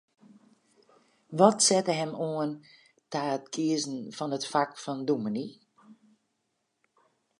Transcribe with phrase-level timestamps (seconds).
[1.37, 2.51] Wat sette him oan
[3.11, 5.47] ta it kiezen fan it fak fan dûmny?